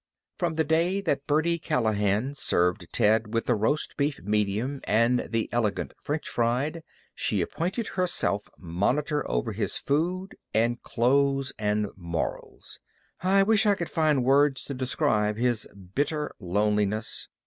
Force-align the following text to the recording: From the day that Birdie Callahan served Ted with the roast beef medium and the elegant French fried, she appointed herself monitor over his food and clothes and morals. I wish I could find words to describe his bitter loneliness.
From 0.39 0.55
the 0.55 0.63
day 0.63 0.99
that 1.01 1.27
Birdie 1.27 1.59
Callahan 1.59 2.33
served 2.33 2.87
Ted 2.91 3.35
with 3.35 3.45
the 3.45 3.53
roast 3.53 3.97
beef 3.97 4.19
medium 4.23 4.81
and 4.85 5.27
the 5.29 5.47
elegant 5.51 5.93
French 6.01 6.27
fried, 6.27 6.81
she 7.13 7.39
appointed 7.39 7.89
herself 7.89 8.49
monitor 8.57 9.23
over 9.29 9.51
his 9.51 9.77
food 9.77 10.35
and 10.55 10.81
clothes 10.81 11.53
and 11.59 11.85
morals. 11.95 12.79
I 13.21 13.43
wish 13.43 13.67
I 13.67 13.75
could 13.75 13.91
find 13.91 14.23
words 14.23 14.63
to 14.63 14.73
describe 14.73 15.37
his 15.37 15.67
bitter 15.93 16.31
loneliness. 16.39 17.27